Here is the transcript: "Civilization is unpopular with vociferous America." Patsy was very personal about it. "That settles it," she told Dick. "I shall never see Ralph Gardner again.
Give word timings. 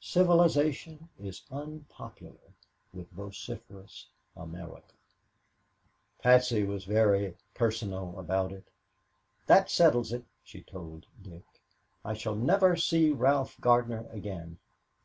"Civilization 0.00 1.08
is 1.20 1.44
unpopular 1.52 2.52
with 2.92 3.08
vociferous 3.12 4.08
America." 4.36 4.96
Patsy 6.20 6.64
was 6.64 6.84
very 6.84 7.36
personal 7.54 8.18
about 8.18 8.50
it. 8.50 8.72
"That 9.46 9.70
settles 9.70 10.12
it," 10.12 10.24
she 10.42 10.62
told 10.64 11.06
Dick. 11.22 11.62
"I 12.04 12.14
shall 12.14 12.34
never 12.34 12.74
see 12.74 13.12
Ralph 13.12 13.56
Gardner 13.60 14.08
again. 14.10 14.58